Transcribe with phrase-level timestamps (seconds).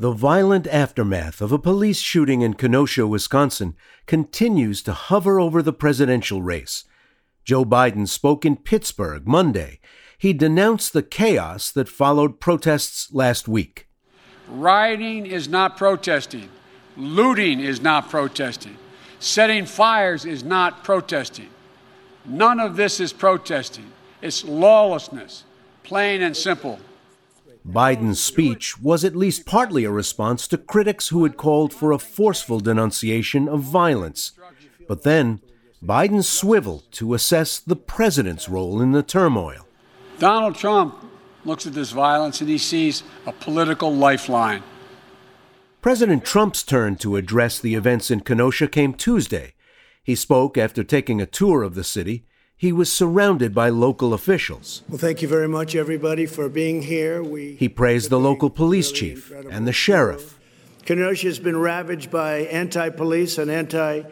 [0.00, 3.74] The violent aftermath of a police shooting in Kenosha, Wisconsin,
[4.06, 6.84] continues to hover over the presidential race.
[7.44, 9.80] Joe Biden spoke in Pittsburgh Monday.
[10.16, 13.88] He denounced the chaos that followed protests last week.
[14.46, 16.48] Rioting is not protesting.
[16.96, 18.76] Looting is not protesting.
[19.18, 21.50] Setting fires is not protesting.
[22.24, 23.90] None of this is protesting.
[24.22, 25.42] It's lawlessness,
[25.82, 26.78] plain and simple.
[27.68, 31.98] Biden's speech was at least partly a response to critics who had called for a
[31.98, 34.32] forceful denunciation of violence.
[34.86, 35.42] But then,
[35.84, 39.66] Biden swiveled to assess the president's role in the turmoil.
[40.18, 40.94] Donald Trump
[41.44, 44.62] looks at this violence and he sees a political lifeline.
[45.82, 49.52] President Trump's turn to address the events in Kenosha came Tuesday.
[50.02, 52.24] He spoke after taking a tour of the city
[52.58, 54.82] he was surrounded by local officials.
[54.88, 57.22] Well, thank you very much, everybody, for being here.
[57.22, 60.38] We he praised the local police really chief and the sheriff.
[60.84, 64.02] Kenosha has been ravaged by anti police and anti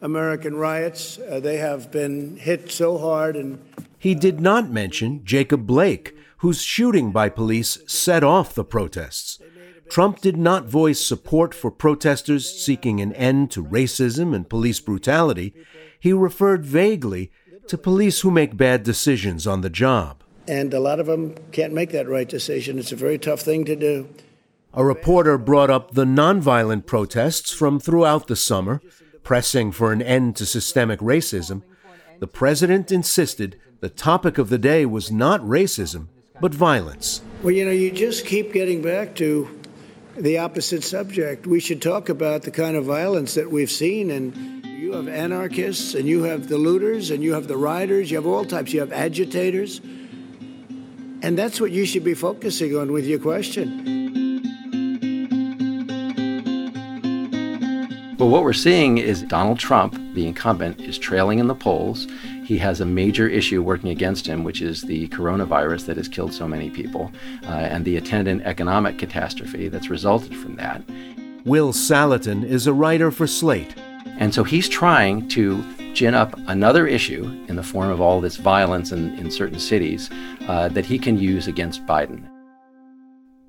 [0.00, 1.18] American riots.
[1.18, 3.34] Uh, they have been hit so hard.
[3.34, 3.58] And
[3.98, 9.40] he did not mention Jacob Blake, whose shooting by police set off the protests.
[9.88, 15.54] Trump did not voice support for protesters seeking an end to racism and police brutality.
[15.98, 17.32] He referred vaguely
[17.68, 20.22] to police who make bad decisions on the job.
[20.48, 22.78] And a lot of them can't make that right decision.
[22.78, 24.08] It's a very tough thing to do.
[24.72, 28.80] A reporter brought up the nonviolent protests from throughout the summer,
[29.22, 31.62] pressing for an end to systemic racism.
[32.20, 36.08] The president insisted the topic of the day was not racism,
[36.40, 37.22] but violence.
[37.42, 39.48] Well, you know, you just keep getting back to
[40.16, 41.46] the opposite subject.
[41.46, 45.94] We should talk about the kind of violence that we've seen and you have anarchists,
[45.94, 48.80] and you have the looters, and you have the rioters, you have all types, you
[48.80, 49.80] have agitators.
[51.22, 53.94] And that's what you should be focusing on with your question.
[58.18, 62.06] But what we're seeing is Donald Trump, the incumbent, is trailing in the polls.
[62.44, 66.34] He has a major issue working against him, which is the coronavirus that has killed
[66.34, 67.10] so many people
[67.44, 70.82] uh, and the attendant economic catastrophe that's resulted from that.
[71.46, 73.74] Will Saletan is a writer for Slate.
[74.18, 78.36] And so he's trying to gin up another issue in the form of all this
[78.36, 80.10] violence in, in certain cities
[80.48, 82.28] uh, that he can use against Biden.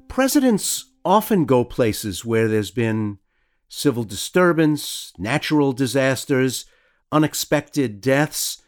[0.07, 3.19] Presidents often go places where there's been
[3.69, 6.65] civil disturbance, natural disasters,
[7.11, 8.61] unexpected deaths.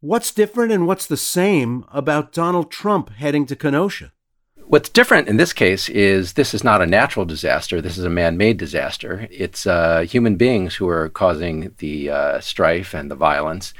[0.00, 4.12] What's different and what's the same about Donald Trump heading to Kenosha?
[4.68, 7.80] What's different in this case is this is not a natural disaster.
[7.80, 9.26] This is a man made disaster.
[9.30, 13.72] It's uh, human beings who are causing the uh, strife and the violence.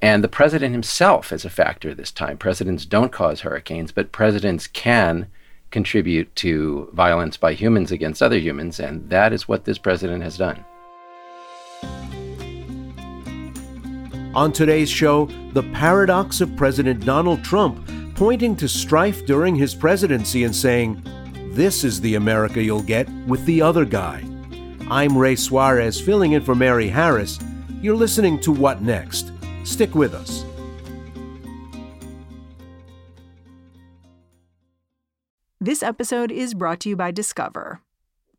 [0.00, 2.38] And the president himself is a factor this time.
[2.38, 5.26] Presidents don't cause hurricanes, but presidents can
[5.72, 8.78] contribute to violence by humans against other humans.
[8.78, 10.64] And that is what this president has done.
[14.32, 17.84] On today's show, the paradox of President Donald Trump
[18.16, 21.02] pointing to strife during his presidency and saying,
[21.52, 24.24] This is the America you'll get with the other guy.
[24.90, 27.38] I'm Ray Suarez, filling in for Mary Harris.
[27.82, 29.32] You're listening to What Next?
[29.64, 30.44] Stick with us.
[35.60, 37.82] This episode is brought to you by Discover.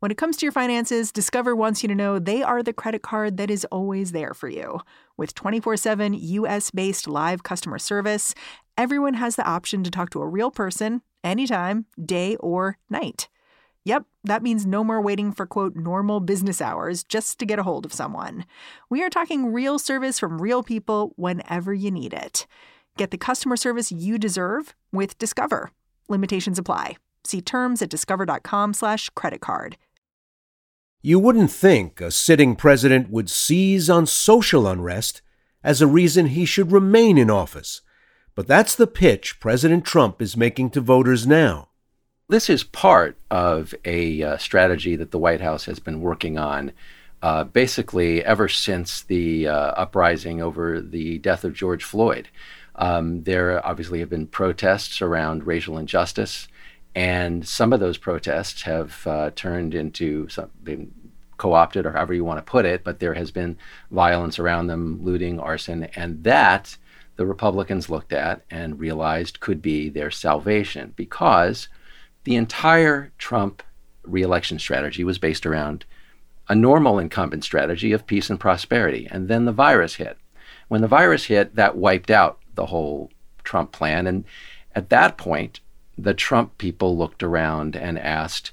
[0.00, 3.02] When it comes to your finances, Discover wants you to know they are the credit
[3.02, 4.80] card that is always there for you.
[5.16, 8.34] With 24 7 US based live customer service
[8.78, 13.28] everyone has the option to talk to a real person anytime, day or night.
[13.84, 17.64] Yep, that means no more waiting for quote normal business hours just to get a
[17.64, 18.46] hold of someone.
[18.88, 22.46] We are talking real service from real people whenever you need it.
[22.96, 25.72] Get the customer service you deserve with Discover.
[26.08, 26.96] Limitations apply.
[27.24, 29.76] See terms at discover.com/slash credit card.
[31.02, 35.22] You wouldn't think a sitting president would seize on social unrest
[35.62, 37.82] as a reason he should remain in office.
[38.38, 41.70] But that's the pitch President Trump is making to voters now.
[42.28, 46.70] This is part of a uh, strategy that the White House has been working on
[47.20, 52.28] uh, basically ever since the uh, uprising over the death of George Floyd.
[52.76, 56.46] Um, there obviously have been protests around racial injustice,
[56.94, 60.92] and some of those protests have uh, turned into some, been
[61.38, 62.84] co-opted or however you want to put it.
[62.84, 63.58] But there has been
[63.90, 66.76] violence around them, looting, arson, and that
[67.18, 71.68] the Republicans looked at and realized could be their salvation because
[72.22, 73.60] the entire Trump
[74.04, 75.84] reelection strategy was based around
[76.48, 79.08] a normal incumbent strategy of peace and prosperity.
[79.10, 80.16] And then the virus hit.
[80.68, 83.10] When the virus hit, that wiped out the whole
[83.42, 84.06] Trump plan.
[84.06, 84.24] And
[84.76, 85.58] at that point,
[85.98, 88.52] the Trump people looked around and asked,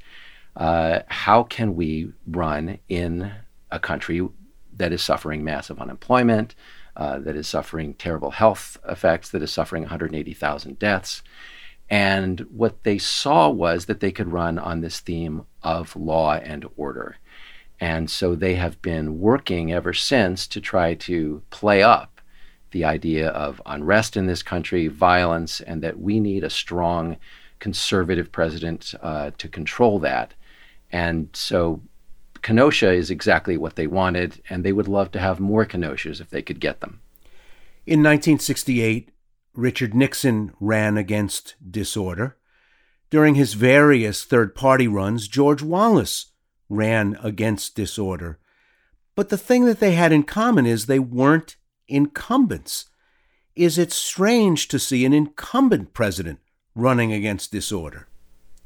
[0.56, 3.32] uh, how can we run in
[3.70, 4.28] a country
[4.76, 6.56] that is suffering massive unemployment,
[6.96, 11.22] uh, that is suffering terrible health effects, that is suffering 180,000 deaths?
[11.90, 16.66] And what they saw was that they could run on this theme of law and
[16.76, 17.18] order.
[17.80, 22.22] And so they have been working ever since to try to play up
[22.72, 27.18] the idea of unrest in this country, violence, and that we need a strong
[27.60, 30.34] conservative president uh, to control that.
[30.92, 31.82] And so
[32.46, 36.30] Kenosha is exactly what they wanted, and they would love to have more Kenoshas if
[36.30, 37.02] they could get them.
[37.88, 39.10] In 1968,
[39.56, 42.38] Richard Nixon ran against disorder.
[43.10, 46.34] During his various third party runs, George Wallace
[46.70, 48.38] ran against disorder.
[49.16, 51.56] But the thing that they had in common is they weren't
[51.88, 52.86] incumbents.
[53.56, 56.42] Is it strange to see an incumbent president
[56.76, 58.08] running against disorder?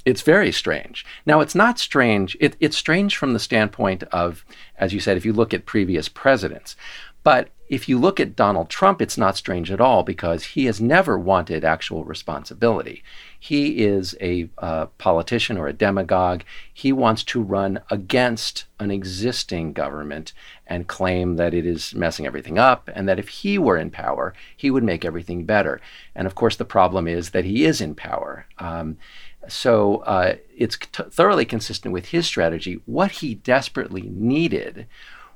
[0.05, 1.05] It's very strange.
[1.25, 2.37] Now, it's not strange.
[2.39, 4.45] It, it's strange from the standpoint of,
[4.77, 6.75] as you said, if you look at previous presidents.
[7.23, 10.81] But if you look at Donald Trump, it's not strange at all because he has
[10.81, 13.03] never wanted actual responsibility.
[13.39, 16.41] He is a uh, politician or a demagogue.
[16.73, 20.33] He wants to run against an existing government
[20.65, 24.33] and claim that it is messing everything up and that if he were in power,
[24.57, 25.79] he would make everything better.
[26.15, 28.47] And of course, the problem is that he is in power.
[28.57, 28.97] Um,
[29.47, 32.81] so uh, it's t- thoroughly consistent with his strategy.
[32.85, 34.87] What he desperately needed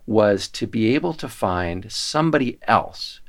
[0.06, 3.22] was to be able to find somebody else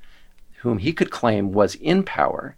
[0.62, 2.56] whom he could claim was in power.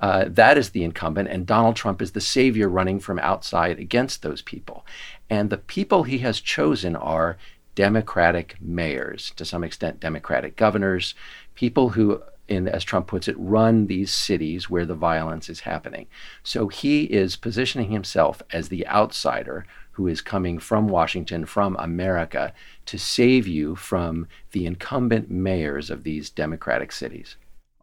[0.00, 4.22] Uh, that is the incumbent, and Donald Trump is the savior running from outside against
[4.22, 4.84] those people.
[5.30, 7.38] And the people he has chosen are
[7.74, 11.14] Democratic mayors, to some extent, Democratic governors,
[11.54, 16.06] people who, in, as Trump puts it, run these cities where the violence is happening.
[16.42, 22.52] So he is positioning himself as the outsider who is coming from Washington, from America,
[22.84, 27.36] to save you from the incumbent mayors of these Democratic cities.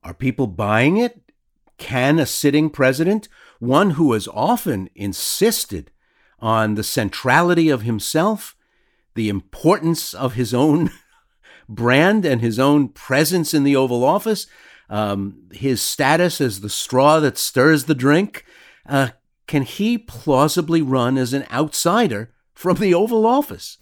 [0.03, 1.19] Are people buying it?
[1.77, 3.27] Can a sitting president,
[3.59, 5.89] one who has often insisted
[6.39, 8.55] on the centrality of himself,
[9.15, 10.91] the importance of his own
[11.67, 14.47] brand and his own presence in the Oval Office,
[14.89, 18.45] um, his status as the straw that stirs the drink,
[18.87, 19.09] uh,
[19.47, 23.77] can he plausibly run as an outsider from the Oval Office?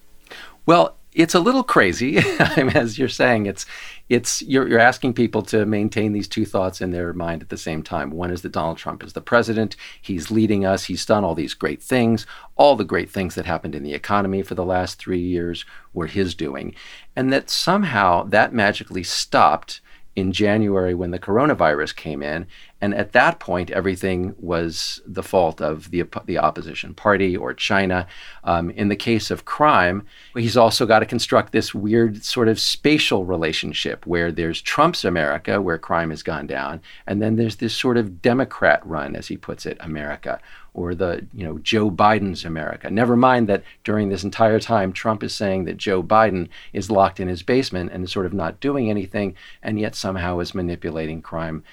[0.65, 2.17] Well, it's a little crazy.
[2.39, 3.65] as you're saying, it's
[4.09, 7.57] it's you're, you're asking people to maintain these two thoughts in their mind at the
[7.57, 8.11] same time.
[8.11, 9.75] One is that Donald Trump is the president.
[10.01, 10.85] He's leading us.
[10.85, 12.25] He's done all these great things.
[12.55, 16.07] All the great things that happened in the economy for the last three years were
[16.07, 16.75] his doing,
[17.15, 19.81] and that somehow that magically stopped
[20.15, 22.45] in January when the coronavirus came in,
[22.81, 28.07] and at that point, everything was the fault of the, the opposition party or China.
[28.43, 32.59] Um, in the case of crime, he's also got to construct this weird sort of
[32.59, 37.75] spatial relationship where there's Trump's America, where crime has gone down, and then there's this
[37.75, 40.39] sort of Democrat run, as he puts it, America,
[40.73, 42.89] or the you know Joe Biden's America.
[42.89, 47.19] Never mind that during this entire time, Trump is saying that Joe Biden is locked
[47.19, 51.21] in his basement and is sort of not doing anything, and yet somehow is manipulating
[51.21, 51.63] crime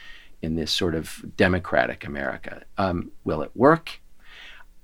[0.42, 2.62] in this sort of democratic America.
[2.76, 4.00] Um, will it work?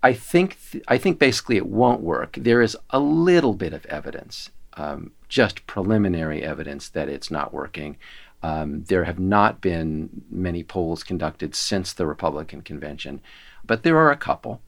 [0.02, 2.36] I think th- I think basically it won't work.
[2.38, 7.96] There is a little bit of evidence, um, just preliminary evidence that it's not working.
[8.42, 13.22] Um, there have not been many polls conducted since the Republican convention,
[13.64, 14.60] but there are a couple.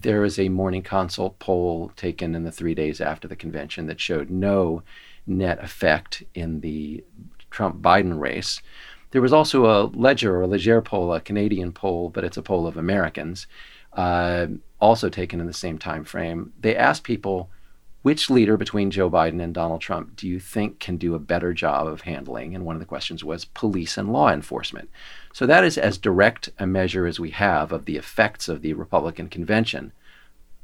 [0.00, 3.98] There is a Morning Consult poll taken in the three days after the convention that
[3.98, 4.84] showed no
[5.26, 7.02] net effect in the
[7.50, 8.62] Trump Biden race.
[9.10, 12.42] There was also a Ledger or a Leger poll, a Canadian poll, but it's a
[12.42, 13.46] poll of Americans,
[13.94, 14.48] uh,
[14.80, 16.52] also taken in the same time frame.
[16.60, 17.50] They asked people,
[18.02, 21.52] which leader between Joe Biden and Donald Trump do you think can do a better
[21.52, 22.54] job of handling?
[22.54, 24.88] And one of the questions was police and law enforcement.
[25.32, 28.74] So that is as direct a measure as we have of the effects of the
[28.74, 29.92] Republican convention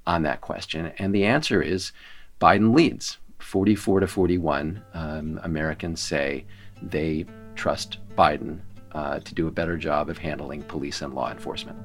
[0.06, 0.92] on that question.
[0.98, 1.92] And the answer is
[2.40, 4.82] Biden leads 44 to 41.
[4.92, 6.44] Um, Americans say
[6.82, 8.61] they trust Biden
[8.92, 11.78] uh, to do a better job of handling police and law enforcement.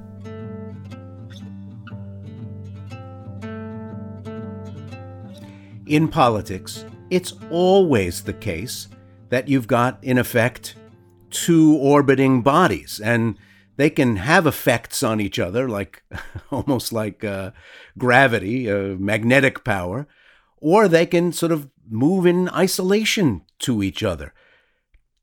[5.88, 8.88] In politics, it's always the case
[9.30, 10.76] that you've got, in effect,
[11.32, 13.36] two orbiting bodies, and
[13.78, 16.04] they can have effects on each other, like
[16.52, 17.52] almost like uh,
[17.98, 20.08] gravity, uh, magnetic power,
[20.58, 24.34] or they can sort of move in isolation to each other.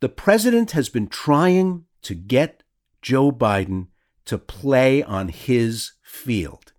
[0.00, 2.62] The president has been trying to get
[3.00, 3.88] Joe Biden
[4.26, 6.74] to play on his field.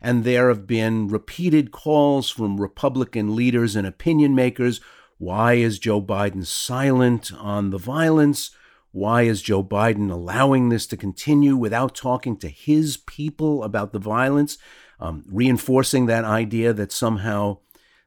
[0.00, 4.80] And there have been repeated calls from Republican leaders and opinion makers.
[5.18, 8.50] Why is Joe Biden silent on the violence?
[8.90, 13.98] Why is Joe Biden allowing this to continue without talking to his people about the
[13.98, 14.56] violence?
[14.98, 17.58] Um, reinforcing that idea that somehow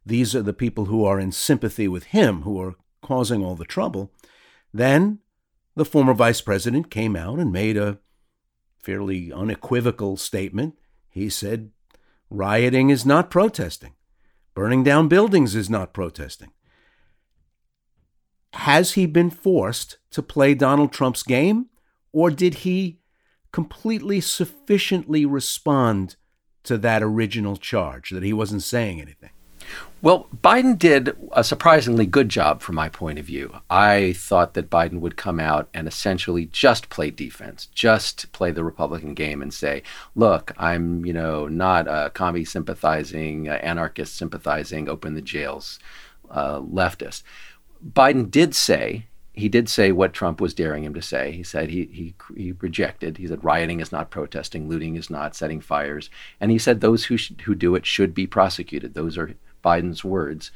[0.06, 3.66] these are the people who are in sympathy with him who are causing all the
[3.66, 4.12] trouble.
[4.76, 5.20] Then
[5.76, 8.00] the former vice president came out and made a
[8.78, 10.76] fairly unequivocal statement.
[11.08, 11.72] He said,
[12.30, 13.94] rioting is not protesting,
[14.54, 16.52] burning down buildings is not protesting.
[18.52, 21.68] Has he been forced to play Donald Trump's game,
[22.12, 23.00] or did he
[23.54, 26.18] completely sufficiently respond
[26.64, 29.32] to that original charge that he wasn't saying anything?
[30.06, 33.56] Well, Biden did a surprisingly good job from my point of view.
[33.72, 38.64] I thought that Biden would come out and essentially just play defense, just play the
[38.64, 39.82] Republican game and say,
[40.14, 45.80] look, I'm, you know, not a commie sympathizing, anarchist sympathizing, open the jails
[46.30, 47.24] uh, leftist.
[47.84, 51.32] Biden did say, he did say what Trump was daring him to say.
[51.32, 53.18] He said he, he, he rejected.
[53.18, 56.12] He said rioting is not protesting, looting is not setting fires.
[56.40, 58.94] And he said those who, sh- who do it should be prosecuted.
[58.94, 59.34] Those are
[59.66, 60.52] Biden's words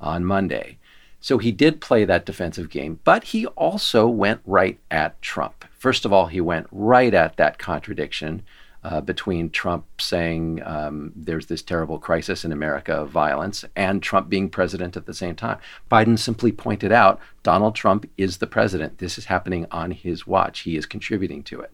[0.00, 0.78] on Monday.
[1.20, 5.64] So he did play that defensive game, but he also went right at Trump.
[5.72, 8.42] First of all, he went right at that contradiction
[8.84, 14.28] uh, between Trump saying um, there's this terrible crisis in America of violence and Trump
[14.28, 15.58] being president at the same time.
[15.90, 18.98] Biden simply pointed out Donald Trump is the president.
[18.98, 20.60] This is happening on his watch.
[20.60, 21.72] He is contributing to it.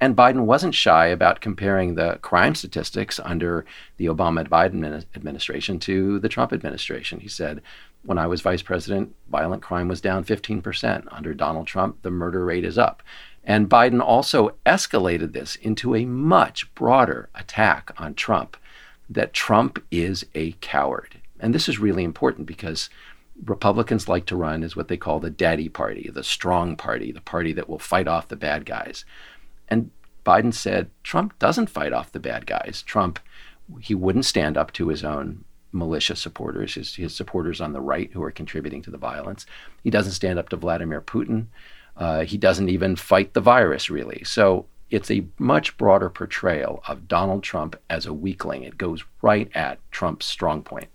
[0.00, 3.64] And Biden wasn't shy about comparing the crime statistics under
[3.96, 7.20] the Obama Biden administration to the Trump administration.
[7.20, 7.60] He said,
[8.04, 11.06] when I was vice president, violent crime was down 15%.
[11.10, 13.02] Under Donald Trump, the murder rate is up.
[13.44, 18.56] And Biden also escalated this into a much broader attack on Trump
[19.10, 21.20] that Trump is a coward.
[21.40, 22.88] And this is really important because
[23.44, 27.20] Republicans like to run as what they call the daddy party, the strong party, the
[27.20, 29.04] party that will fight off the bad guys.
[29.68, 29.90] And
[30.24, 32.82] Biden said Trump doesn't fight off the bad guys.
[32.86, 33.18] Trump,
[33.80, 38.10] he wouldn't stand up to his own militia supporters, his, his supporters on the right
[38.12, 39.46] who are contributing to the violence.
[39.82, 41.46] He doesn't stand up to Vladimir Putin.
[41.96, 44.22] Uh, he doesn't even fight the virus, really.
[44.24, 48.62] So it's a much broader portrayal of Donald Trump as a weakling.
[48.62, 50.88] It goes right at Trump's strong point.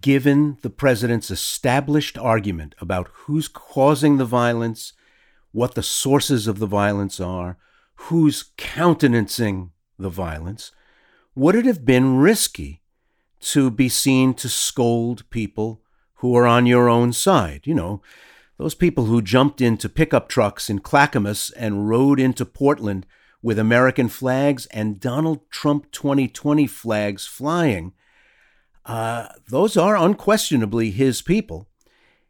[0.00, 4.92] Given the president's established argument about who's causing the violence,
[5.52, 7.58] what the sources of the violence are,
[7.94, 10.72] who's countenancing the violence,
[11.34, 12.82] would it have been risky
[13.40, 15.82] to be seen to scold people
[16.16, 17.62] who are on your own side?
[17.64, 18.02] You know,
[18.56, 23.06] those people who jumped into pickup trucks in Clackamas and rode into Portland
[23.42, 27.92] with American flags and Donald Trump 2020 flags flying,
[28.86, 31.68] uh, those are unquestionably his people.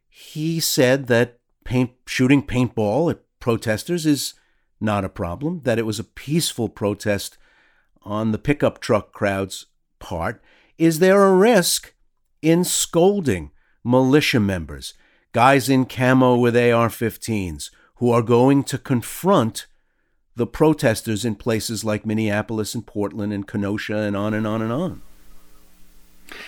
[0.09, 4.35] He said that paint, shooting paintball at protesters is
[4.81, 7.37] not a problem, that it was a peaceful protest
[8.02, 9.66] on the pickup truck crowd's
[9.99, 10.43] part.
[10.78, 11.95] Is there a risk
[12.43, 13.50] in scolding
[13.83, 14.95] militia members?
[15.35, 19.67] Guys in camo with AR 15s who are going to confront
[20.37, 24.73] the protesters in places like Minneapolis and Portland and Kenosha and on and on and
[24.73, 25.03] on.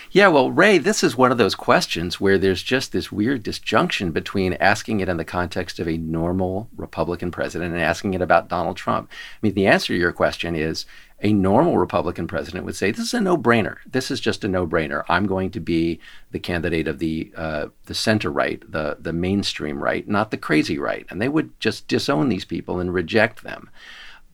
[0.09, 4.11] Yeah, well, Ray, this is one of those questions where there's just this weird disjunction
[4.11, 8.47] between asking it in the context of a normal Republican president and asking it about
[8.47, 9.09] Donald Trump.
[9.11, 10.85] I mean, the answer to your question is
[11.21, 13.77] a normal Republican president would say, "This is a no-brainer.
[13.89, 15.03] This is just a no-brainer.
[15.09, 15.99] I'm going to be
[16.31, 20.77] the candidate of the uh, the center right, the the mainstream right, not the crazy
[20.77, 23.69] right," and they would just disown these people and reject them.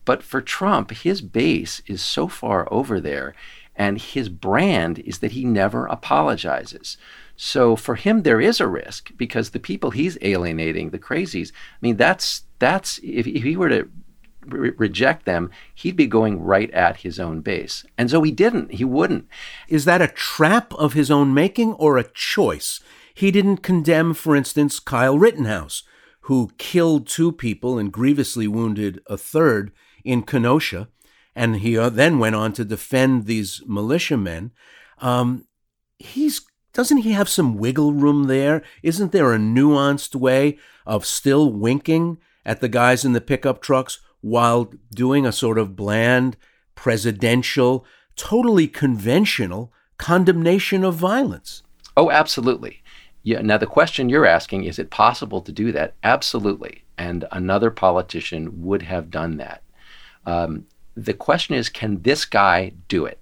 [0.04, 3.34] But for Trump, his base is so far over there,
[3.74, 6.98] and his brand is that he never apologizes.
[7.36, 11.50] So for him, there is a risk because the people he's alienating, the crazies.
[11.52, 13.88] I mean, that's that's if, if he were to
[14.46, 17.84] re- reject them, he'd be going right at his own base.
[17.96, 18.72] And so he didn't.
[18.74, 19.28] He wouldn't.
[19.68, 22.80] Is that a trap of his own making or a choice?
[23.14, 25.82] He didn't condemn, for instance, Kyle Rittenhouse,
[26.22, 29.72] who killed two people and grievously wounded a third
[30.04, 30.88] in Kenosha.
[31.36, 34.52] And he uh, then went on to defend these militiamen.
[34.98, 35.46] Um,
[35.98, 36.42] he's
[36.74, 38.62] doesn't he have some wiggle room there?
[38.82, 44.00] Isn't there a nuanced way of still winking at the guys in the pickup trucks
[44.24, 46.34] while doing a sort of bland,
[46.74, 47.84] presidential,
[48.16, 51.62] totally conventional condemnation of violence?
[51.94, 52.82] Oh, absolutely.
[53.22, 55.94] Yeah, now, the question you're asking is it possible to do that?
[56.02, 56.84] Absolutely.
[56.96, 59.62] And another politician would have done that.
[60.24, 60.66] Um,
[60.96, 63.20] the question is can this guy do it?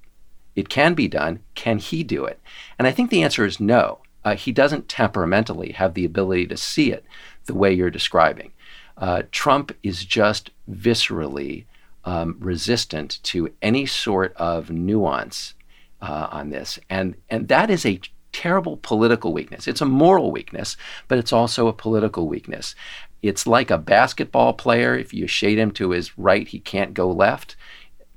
[0.55, 1.41] It can be done.
[1.57, 2.39] Can he do it?
[2.79, 3.99] And I think the answer is no.
[4.25, 7.05] Uh, he doesn't temperamentally have the ability to see it
[7.47, 8.53] the way you're describing.
[8.97, 11.65] Uh, Trump is just viscerally
[12.05, 15.55] um, resistant to any sort of nuance
[16.01, 16.79] uh, on this.
[16.91, 18.01] And, and that is a
[18.33, 19.69] terrible political weakness.
[19.69, 20.77] It's a moral weakness,
[21.09, 22.75] but it's also a political weakness.
[23.23, 24.97] It's like a basketball player.
[24.97, 27.57] If you shade him to his right, he can't go left.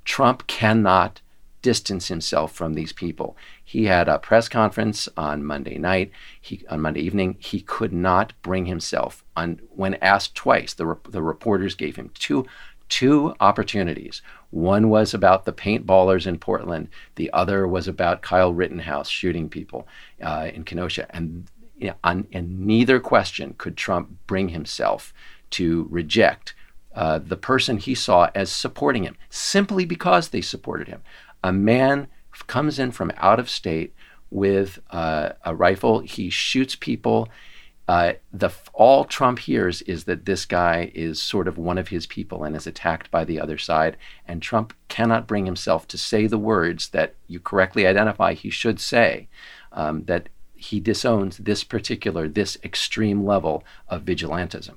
[0.04, 1.22] Trump cannot
[1.62, 3.36] distance himself from these people.
[3.68, 7.36] He had a press conference on Monday night, he, on Monday evening.
[7.40, 12.46] He could not bring himself, on, when asked twice, the, the reporters gave him two,
[12.90, 14.22] two opportunities.
[14.52, 16.90] One was about the paintballers in Portland.
[17.16, 19.88] The other was about Kyle Rittenhouse shooting people
[20.22, 21.08] uh, in Kenosha.
[21.10, 25.12] And you know, on, in neither question could Trump bring himself
[25.52, 26.54] to reject
[26.94, 31.02] uh, the person he saw as supporting him simply because they supported him.
[31.44, 32.08] A man
[32.48, 33.94] comes in from out of state
[34.30, 37.30] with uh, a rifle, he shoots people
[37.88, 42.08] uh, the all Trump hears is that this guy is sort of one of his
[42.08, 43.96] people and is attacked by the other side,
[44.28, 48.80] and Trump cannot bring himself to say the words that you correctly identify he should
[48.80, 49.28] say.
[49.72, 54.76] Um, that he disowns this particular, this extreme level of vigilantism.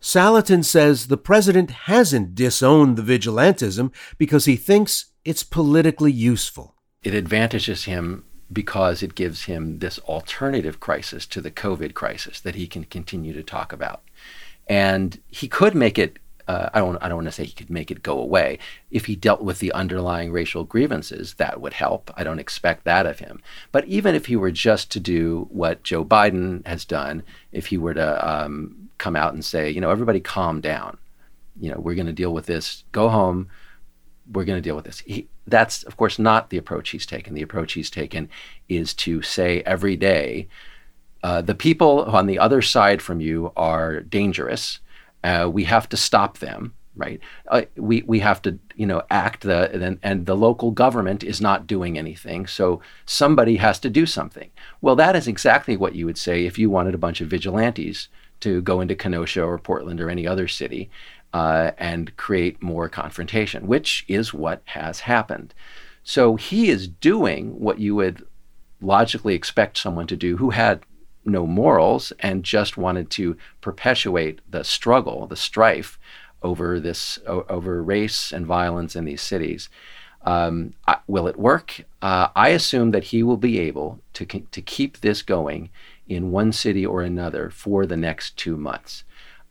[0.00, 6.74] Saletan says the president hasn't disowned the vigilantism because he thinks it's politically useful.
[7.02, 12.54] It advantages him because it gives him this alternative crisis to the COVID crisis that
[12.54, 14.00] he can continue to talk about.
[14.66, 16.18] And he could make it.
[16.46, 16.96] Uh, I don't.
[17.02, 18.58] I don't want to say he could make it go away.
[18.90, 22.10] If he dealt with the underlying racial grievances, that would help.
[22.16, 23.42] I don't expect that of him.
[23.70, 27.22] But even if he were just to do what Joe Biden has done,
[27.52, 30.96] if he were to um, come out and say, you know, everybody calm down,
[31.60, 32.84] you know, we're going to deal with this.
[32.92, 33.50] Go home
[34.32, 35.00] we're going to deal with this.
[35.00, 37.34] He, that's, of course, not the approach he's taken.
[37.34, 38.28] The approach he's taken
[38.68, 40.48] is to say every day,
[41.22, 44.80] uh, the people on the other side from you are dangerous.
[45.24, 47.20] Uh, we have to stop them, right?
[47.48, 51.40] Uh, we, we have to, you know, act the and, and the local government is
[51.40, 54.50] not doing anything, so somebody has to do something.
[54.80, 58.08] Well, that is exactly what you would say if you wanted a bunch of vigilantes
[58.40, 60.90] to go into Kenosha or Portland or any other city
[61.32, 65.54] uh, and create more confrontation, which is what has happened.
[66.02, 68.26] So he is doing what you would
[68.80, 70.80] logically expect someone to do who had
[71.24, 75.98] no morals and just wanted to perpetuate the struggle, the strife
[76.42, 79.68] over this over race and violence in these cities.
[80.22, 80.74] Um,
[81.06, 81.84] will it work?
[82.02, 85.70] Uh, I assume that he will be able to to keep this going
[86.08, 89.04] in one city or another for the next two months.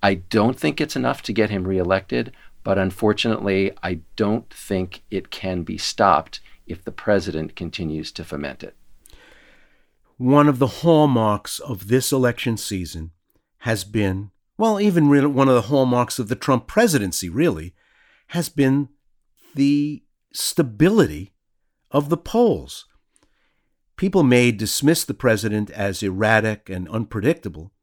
[0.07, 2.31] I don't think it's enough to get him reelected,
[2.63, 8.63] but unfortunately, I don't think it can be stopped if the president continues to foment
[8.63, 8.77] it.
[10.15, 13.11] One of the hallmarks of this election season
[13.57, 17.75] has been, well, even one of the hallmarks of the Trump presidency, really,
[18.27, 18.87] has been
[19.55, 21.33] the stability
[21.91, 22.85] of the polls.
[23.97, 27.73] People may dismiss the president as erratic and unpredictable,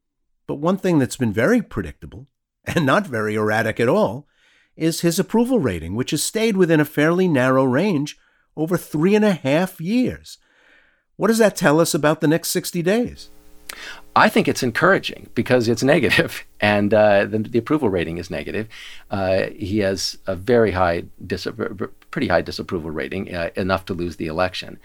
[0.46, 2.26] but one thing that's been very predictable
[2.64, 4.26] and not very erratic at all
[4.76, 8.18] is his approval rating, which has stayed within a fairly narrow range
[8.56, 10.38] over three and a half years.
[11.16, 13.30] What does that tell us about the next 60 days?
[14.16, 18.68] I think it's encouraging because it's negative, and uh, the, the, approval rating is negative.
[19.10, 21.48] Uh, he has a very high, dis-
[22.12, 24.78] pretty high disapproval rating, uh, enough to lose the election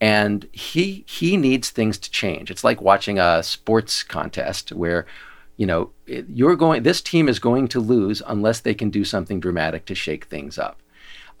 [0.00, 2.50] and he he needs things to change.
[2.50, 5.06] It's like watching a sports contest where
[5.56, 9.40] you know you're going this team is going to lose unless they can do something
[9.40, 10.80] dramatic to shake things up,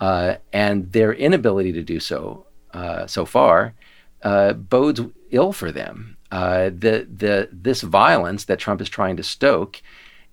[0.00, 3.74] uh, and their inability to do so uh, so far
[4.22, 6.16] uh, bodes ill for them.
[6.32, 9.80] Uh, the the this violence that Trump is trying to stoke,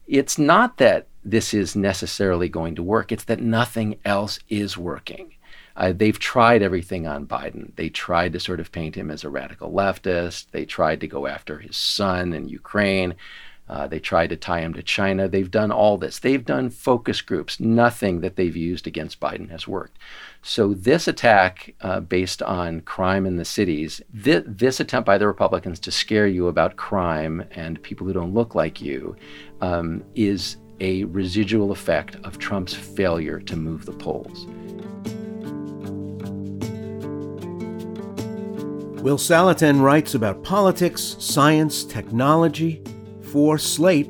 [0.07, 3.11] it's not that this is necessarily going to work.
[3.11, 5.35] It's that nothing else is working.
[5.75, 7.75] Uh, they've tried everything on Biden.
[7.75, 10.47] They tried to sort of paint him as a radical leftist.
[10.51, 13.15] They tried to go after his son in Ukraine.
[13.67, 15.27] Uh, they tried to tie him to China.
[15.27, 16.19] They've done all this.
[16.19, 17.59] They've done focus groups.
[17.59, 19.97] Nothing that they've used against Biden has worked.
[20.41, 25.27] So, this attack uh, based on crime in the cities, th- this attempt by the
[25.27, 29.15] Republicans to scare you about crime and people who don't look like you,
[29.61, 34.45] um, is a residual effect of Trump's failure to move the polls.
[39.03, 42.81] Will Saletan writes about politics, science, technology
[43.33, 44.09] for Slate,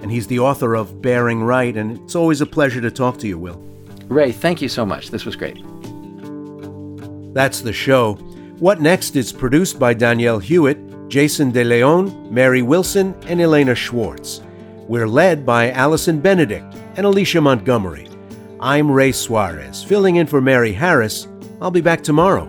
[0.00, 3.26] and he's the author of Bearing Right, and it's always a pleasure to talk to
[3.26, 3.60] you, Will.
[4.06, 5.10] Ray, thank you so much.
[5.10, 5.56] This was great.
[7.34, 8.14] That's the show.
[8.60, 14.40] What Next is produced by Danielle Hewitt, Jason De Leon, Mary Wilson, and Elena Schwartz.
[14.86, 18.08] We're led by Allison Benedikt and Alicia Montgomery.
[18.60, 21.26] I'm Ray Suarez, filling in for Mary Harris.
[21.60, 22.48] I'll be back tomorrow.